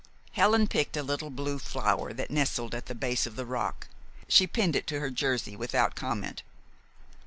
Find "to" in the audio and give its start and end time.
4.87-4.99